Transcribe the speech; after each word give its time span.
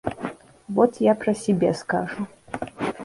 Вот 0.67 0.95
я 0.99 1.13
про 1.13 1.35
себя 1.35 1.75
скажу. 1.75 2.25